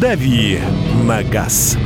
«Дави 0.00 0.58
на 1.04 1.22
газ». 1.22 1.76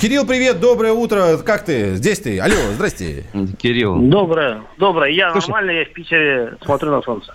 Кирилл, 0.00 0.24
привет, 0.26 0.60
доброе 0.60 0.92
утро. 0.92 1.36
Как 1.38 1.64
ты? 1.64 1.94
Здесь 1.96 2.20
ты? 2.20 2.38
Алло, 2.38 2.54
здрасте. 2.74 3.24
Кирилл. 3.60 3.96
Доброе, 4.00 4.62
доброе. 4.78 5.10
Я 5.12 5.32
Слушай, 5.32 5.48
нормально, 5.50 5.70
я 5.72 5.84
в 5.84 5.92
Питере 5.92 6.54
смотрю 6.64 6.90
на 6.92 7.02
солнце. 7.02 7.34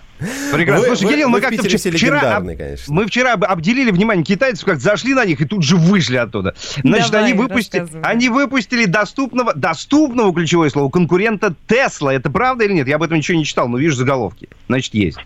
Прекрасно. 0.52 0.80
Вы- 0.80 0.86
Слушай, 0.96 1.04
вы- 1.04 1.12
Кирилл, 1.12 1.28
вы 1.28 1.32
мы 1.32 1.40
как-то 1.40 1.62
вчера... 1.68 2.36
об- 2.36 2.46
конечно. 2.46 2.94
Мы 2.94 3.06
вчера 3.06 3.32
об- 3.34 3.44
обделили 3.44 3.90
внимание 3.90 4.24
китайцев, 4.24 4.64
как 4.64 4.80
зашли 4.80 5.12
на 5.14 5.24
них 5.24 5.40
и 5.40 5.44
тут 5.46 5.62
же 5.62 5.76
вышли 5.76 6.16
оттуда. 6.16 6.54
Значит, 6.82 7.10
Давай, 7.10 7.30
они, 7.30 7.38
выпустили, 7.38 7.86
они 8.02 8.28
выпустили 8.28 8.84
доступного, 8.86 9.54
доступного, 9.54 10.32
ключевое 10.34 10.70
слово, 10.70 10.90
конкурента 10.90 11.54
Тесла. 11.66 12.12
Это 12.14 12.30
правда 12.30 12.64
или 12.64 12.72
нет? 12.72 12.88
Я 12.88 12.96
об 12.96 13.02
этом 13.02 13.18
ничего 13.18 13.36
не 13.38 13.44
читал, 13.44 13.68
но 13.68 13.78
вижу 13.78 13.96
заголовки. 13.96 14.48
Значит, 14.66 14.94
есть. 14.94 15.18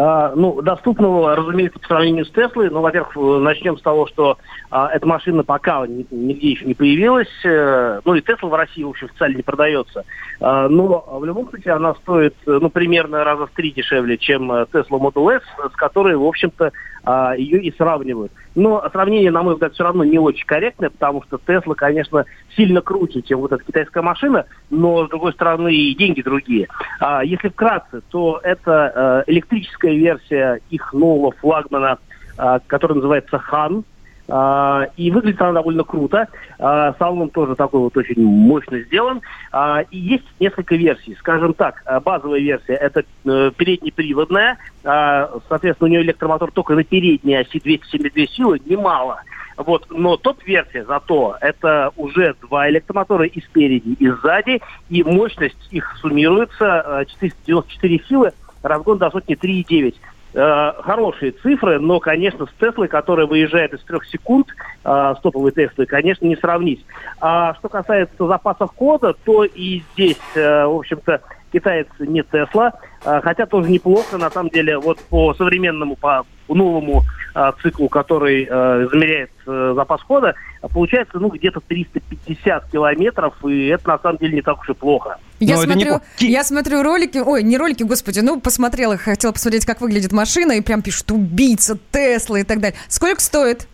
А, 0.00 0.32
ну, 0.36 0.62
доступного, 0.62 1.34
разумеется, 1.34 1.80
по 1.80 1.88
сравнению 1.88 2.24
с 2.24 2.30
Теслой. 2.30 2.70
Ну, 2.70 2.82
во-первых, 2.82 3.16
э, 3.16 3.38
начнем 3.40 3.76
с 3.76 3.82
того, 3.82 4.06
что 4.06 4.38
а, 4.70 4.90
эта 4.92 5.04
машина 5.04 5.42
пока 5.42 5.84
ни- 5.88 6.06
нигде 6.12 6.50
еще 6.50 6.66
не 6.66 6.74
появилась. 6.74 7.26
Э, 7.44 7.98
ну, 8.04 8.14
и 8.14 8.20
Тесла 8.20 8.48
в 8.48 8.54
России, 8.54 8.84
в 8.84 8.90
общем, 8.90 9.08
официально 9.08 9.38
не 9.38 9.42
продается. 9.42 10.04
А, 10.40 10.68
но 10.68 11.04
в 11.18 11.24
любом 11.24 11.50
случае 11.50 11.74
она 11.74 11.94
стоит, 11.96 12.36
э, 12.46 12.58
ну, 12.62 12.70
примерно 12.70 13.24
раза 13.24 13.48
в 13.48 13.50
три 13.50 13.72
дешевле, 13.72 14.18
чем 14.18 14.52
Tesla 14.52 15.00
Model 15.00 15.30
S, 15.30 15.42
с 15.72 15.74
которой, 15.74 16.14
в 16.14 16.24
общем-то, 16.24 16.70
а, 17.02 17.34
ее 17.34 17.60
и 17.60 17.74
сравнивают. 17.76 18.30
Но 18.58 18.84
сравнение, 18.90 19.30
на 19.30 19.44
мой 19.44 19.54
взгляд, 19.54 19.72
все 19.74 19.84
равно 19.84 20.02
не 20.02 20.18
очень 20.18 20.44
корректное, 20.44 20.90
потому 20.90 21.22
что 21.22 21.38
Тесла, 21.38 21.74
конечно, 21.74 22.24
сильно 22.56 22.80
круче, 22.80 23.22
чем 23.22 23.38
вот 23.38 23.52
эта 23.52 23.62
китайская 23.62 24.02
машина, 24.02 24.46
но, 24.68 25.06
с 25.06 25.10
другой 25.10 25.32
стороны, 25.32 25.72
и 25.72 25.94
деньги 25.94 26.22
другие. 26.22 26.66
А, 26.98 27.22
если 27.22 27.50
вкратце, 27.50 28.00
то 28.10 28.40
это 28.42 29.24
э, 29.28 29.30
электрическая 29.30 29.94
версия 29.94 30.60
их 30.70 30.92
нового 30.92 31.30
флагмана, 31.40 31.98
а, 32.36 32.58
который 32.66 32.96
называется 32.96 33.38
«Хан». 33.38 33.84
А, 34.30 34.86
и 34.96 35.10
выглядит 35.10 35.40
она 35.40 35.52
довольно 35.52 35.84
круто. 35.84 36.28
А, 36.58 36.94
салон 36.98 37.30
тоже 37.30 37.54
такой 37.54 37.80
вот 37.80 37.96
очень 37.96 38.22
мощно 38.22 38.80
сделан. 38.80 39.22
А, 39.52 39.82
и 39.90 39.98
есть 39.98 40.24
несколько 40.38 40.76
версий. 40.76 41.16
Скажем 41.18 41.54
так, 41.54 41.82
базовая 42.04 42.40
версия 42.40 42.74
это 42.74 43.04
э, 43.24 43.50
переднеприводная. 43.56 44.58
Соответственно, 44.82 45.88
у 45.88 45.90
нее 45.90 46.02
электромотор 46.02 46.50
только 46.50 46.74
на 46.74 46.84
передней 46.84 47.36
оси 47.36 47.60
272 47.60 48.26
силы, 48.26 48.60
немало. 48.64 49.20
Вот, 49.58 49.86
но 49.90 50.16
топ-версия 50.16 50.84
зато 50.84 51.36
это 51.40 51.90
уже 51.96 52.34
два 52.42 52.70
электромотора 52.70 53.24
и 53.24 53.40
спереди, 53.40 53.96
и 53.98 54.08
сзади, 54.08 54.60
и 54.88 55.02
мощность 55.02 55.68
их 55.72 55.96
суммируется 56.00 56.84
э, 57.00 57.04
494 57.06 58.00
силы, 58.08 58.32
разгон 58.62 58.98
до 58.98 59.10
сотни 59.10 59.36
3,9. 59.36 59.94
Э, 60.34 60.72
хорошие 60.82 61.32
цифры, 61.32 61.78
но, 61.80 62.00
конечно, 62.00 62.46
с 62.46 62.50
Теслой, 62.60 62.88
которая 62.88 63.26
выезжает 63.26 63.72
из 63.72 63.80
трех 63.80 64.04
секунд, 64.04 64.48
э, 64.84 65.14
с 65.16 65.20
топовой 65.22 65.52
Теслой, 65.52 65.86
конечно, 65.86 66.26
не 66.26 66.36
сравнить. 66.36 66.84
А 67.20 67.54
что 67.54 67.70
касается 67.70 68.26
запасов 68.26 68.70
хода, 68.76 69.14
то 69.24 69.44
и 69.44 69.82
здесь, 69.94 70.20
э, 70.34 70.66
в 70.66 70.76
общем-то, 70.76 71.22
китаец 71.50 71.86
не 71.98 72.22
Тесла, 72.22 72.74
э, 73.04 73.20
хотя 73.22 73.46
тоже 73.46 73.70
неплохо, 73.70 74.18
на 74.18 74.30
самом 74.30 74.50
деле, 74.50 74.78
вот 74.78 74.98
по 75.08 75.32
современному, 75.32 75.96
по 75.96 76.26
новому 76.46 77.04
э, 77.34 77.52
циклу, 77.62 77.88
который 77.88 78.46
э, 78.48 78.86
измеряет 78.86 79.30
э, 79.46 79.72
запас 79.74 80.02
хода, 80.02 80.34
получается, 80.74 81.18
ну, 81.18 81.28
где-то 81.28 81.60
350 81.60 82.70
километров, 82.70 83.34
и 83.46 83.68
это, 83.68 83.88
на 83.88 83.98
самом 83.98 84.18
деле, 84.18 84.34
не 84.34 84.42
так 84.42 84.60
уж 84.60 84.68
и 84.68 84.74
плохо. 84.74 85.16
Я 85.40 85.56
Но 85.56 85.64
не 85.64 85.72
смотрю, 85.72 86.00
Ки- 86.16 86.26
я 86.26 86.42
смотрю 86.42 86.82
ролики, 86.82 87.18
ой, 87.18 87.42
не 87.42 87.56
ролики, 87.56 87.84
господи, 87.84 88.20
ну 88.20 88.40
посмотрела, 88.40 88.96
хотела 88.96 89.32
посмотреть, 89.32 89.64
как 89.64 89.80
выглядит 89.80 90.12
машина, 90.12 90.52
и 90.52 90.60
прям 90.60 90.82
пишут 90.82 91.10
убийца, 91.12 91.78
Тесла 91.92 92.40
и 92.40 92.44
так 92.44 92.60
далее. 92.60 92.78
Сколько 92.88 93.20
стоит? 93.20 93.68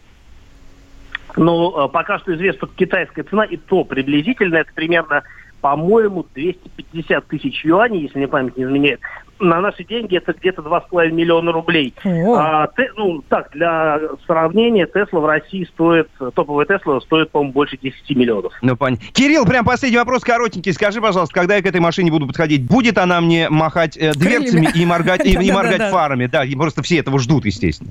Но 1.36 1.86
э, 1.86 1.92
пока 1.92 2.18
что 2.18 2.34
известна 2.34 2.68
китайская 2.76 3.24
цена, 3.24 3.44
и 3.44 3.56
то 3.56 3.84
приблизительно 3.84 4.56
это 4.56 4.70
примерно, 4.74 5.22
по-моему, 5.60 6.26
250 6.34 7.26
тысяч 7.26 7.64
юаней, 7.64 8.02
если 8.02 8.18
мне 8.18 8.28
память 8.28 8.56
не 8.56 8.64
изменяет. 8.64 9.00
На 9.40 9.60
наши 9.60 9.84
деньги 9.84 10.16
это 10.16 10.32
где-то 10.32 10.62
2,5 10.62 11.10
миллиона 11.10 11.52
рублей. 11.52 11.94
О. 12.04 12.34
А, 12.34 12.68
те- 12.76 12.90
ну, 12.96 13.22
так, 13.28 13.50
для 13.52 14.00
сравнения, 14.26 14.86
Тесла 14.86 15.20
в 15.20 15.26
России 15.26 15.64
стоит, 15.64 16.08
топовая 16.34 16.66
Тесла 16.66 17.00
стоит, 17.00 17.30
по-моему, 17.30 17.52
больше 17.52 17.76
10 17.76 18.10
миллионов. 18.16 18.52
Ну, 18.62 18.76
понятно. 18.76 19.06
Кирилл, 19.12 19.44
прям 19.44 19.64
последний 19.64 19.98
вопрос 19.98 20.22
коротенький. 20.22 20.72
Скажи, 20.72 21.00
пожалуйста, 21.00 21.34
когда 21.34 21.56
я 21.56 21.62
к 21.62 21.66
этой 21.66 21.80
машине 21.80 22.10
буду 22.10 22.26
подходить, 22.26 22.66
будет 22.66 22.98
она 22.98 23.20
мне 23.20 23.48
махать 23.48 23.96
э, 23.96 24.12
дверцами 24.12 24.68
и 24.74 24.84
моргать, 24.86 25.26
и, 25.26 25.32
и 25.32 25.52
моргать 25.52 25.90
фарами? 25.90 26.26
Да, 26.26 26.44
и 26.44 26.54
просто 26.54 26.82
все 26.82 26.98
этого 26.98 27.18
ждут, 27.18 27.44
естественно. 27.44 27.90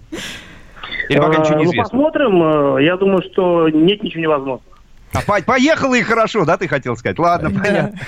Или 1.09 1.17
пока 1.17 1.39
ничего 1.39 1.57
не 1.57 1.65
ну, 1.65 1.71
известно? 1.71 1.83
посмотрим. 1.83 2.77
Э, 2.77 2.83
Я 2.83 2.97
думаю, 2.97 3.21
что 3.23 3.69
нет 3.69 4.03
ничего 4.03 4.21
невозможного. 4.21 4.72
А, 5.13 5.21
по- 5.21 5.41
поехала 5.41 5.95
и 5.95 6.01
хорошо, 6.01 6.43
да, 6.45 6.57
ты 6.57 6.67
хотел 6.67 6.97
сказать? 6.97 7.19
Ладно, 7.19 7.51
понятно. 7.51 7.99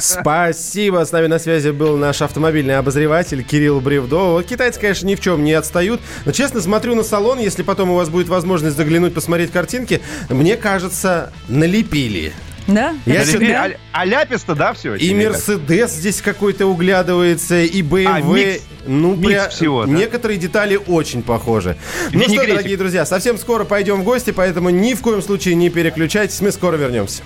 Спасибо. 0.00 1.04
С 1.04 1.12
нами 1.12 1.26
на 1.26 1.38
связи 1.38 1.70
был 1.70 1.96
наш 1.96 2.22
автомобильный 2.22 2.78
обозреватель 2.78 3.42
Кирилл 3.42 3.80
Бревдо. 3.80 4.32
Вот 4.32 4.46
китайцы, 4.46 4.80
конечно, 4.80 5.06
ни 5.06 5.14
в 5.14 5.20
чем 5.20 5.44
не 5.44 5.52
отстают. 5.52 6.00
Но, 6.24 6.32
честно, 6.32 6.60
смотрю 6.60 6.94
на 6.94 7.02
салон. 7.02 7.38
Если 7.38 7.62
потом 7.62 7.90
у 7.90 7.96
вас 7.96 8.08
будет 8.08 8.28
возможность 8.28 8.76
заглянуть, 8.76 9.14
посмотреть 9.14 9.52
картинки, 9.52 10.00
мне 10.30 10.56
кажется, 10.56 11.32
налепили. 11.48 12.32
Да? 12.66 12.94
Я 13.06 13.22
Это 13.22 13.30
себе-? 13.32 13.54
А, 13.54 13.70
а 13.92 14.04
ляпис-то, 14.04 14.54
да, 14.54 14.72
все? 14.72 14.94
И 14.96 15.14
Мерседес 15.14 15.92
здесь 15.92 16.20
какой-то 16.20 16.66
углядывается, 16.66 17.60
и 17.62 17.82
BMW. 17.82 18.06
А, 18.08 18.20
микс- 18.20 18.62
ну, 18.86 19.14
микс 19.14 19.30
пря- 19.30 19.48
всего, 19.50 19.84
да? 19.84 19.92
Некоторые 19.92 20.38
детали 20.38 20.76
очень 20.86 21.22
похожи. 21.22 21.76
Ну 22.12 22.22
что, 22.24 22.46
дорогие 22.46 22.76
друзья, 22.76 23.06
совсем 23.06 23.38
скоро 23.38 23.64
пойдем 23.64 24.00
в 24.00 24.04
гости, 24.04 24.30
поэтому 24.32 24.70
ни 24.70 24.94
в 24.94 25.00
коем 25.02 25.22
случае 25.22 25.54
не 25.54 25.70
переключайтесь. 25.70 26.40
Мы 26.40 26.50
скоро 26.52 26.76
вернемся. 26.76 27.22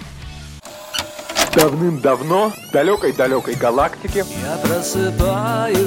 Давным-давно 1.55 2.53
в 2.69 2.72
далекой-далекой 2.72 3.55
галактике 3.55 4.25
Я 4.43 4.57
просыпаюсь, 4.59 5.78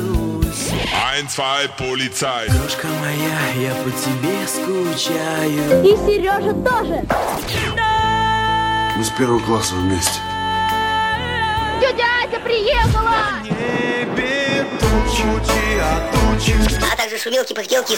1, 1.15 1.27
2, 1.33 1.45
полицай. 1.77 2.49
дружка 2.49 2.87
моя, 2.99 3.67
я 3.69 3.73
по 3.75 3.89
тебе 3.89 4.45
скучаю. 4.45 5.83
И 5.85 5.95
Сережа 6.05 6.53
тоже. 6.53 7.05
Мы 9.03 9.07
с 9.07 9.11
первого 9.11 9.39
класса 9.41 9.75
вместе. 9.75 10.21
Тетя 11.81 12.05
Ася 12.23 12.39
приехала. 12.39 13.43
а 16.89 16.95
также 16.95 17.17
шумелки, 17.17 17.51
пыхтелки 17.51 17.95
и 17.95 17.97